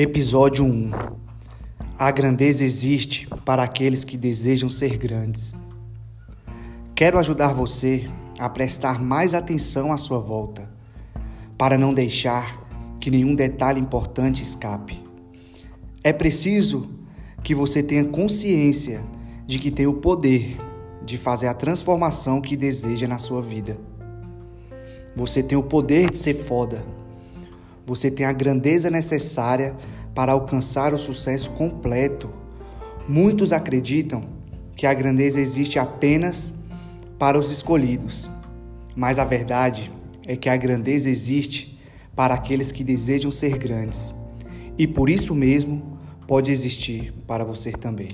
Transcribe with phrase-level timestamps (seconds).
[0.00, 0.92] Episódio 1
[1.98, 5.52] A grandeza existe para aqueles que desejam ser grandes.
[6.94, 8.08] Quero ajudar você
[8.38, 10.70] a prestar mais atenção à sua volta,
[11.58, 12.64] para não deixar
[13.00, 15.02] que nenhum detalhe importante escape.
[16.04, 16.88] É preciso
[17.42, 19.04] que você tenha consciência
[19.48, 20.58] de que tem o poder
[21.04, 23.76] de fazer a transformação que deseja na sua vida.
[25.16, 26.86] Você tem o poder de ser foda
[27.88, 29.74] você tem a grandeza necessária
[30.14, 32.30] para alcançar o sucesso completo.
[33.08, 34.24] Muitos acreditam
[34.76, 36.54] que a grandeza existe apenas
[37.18, 38.30] para os escolhidos,
[38.94, 39.90] mas a verdade
[40.26, 41.80] é que a grandeza existe
[42.14, 44.12] para aqueles que desejam ser grandes.
[44.76, 48.10] E por isso mesmo pode existir para você também.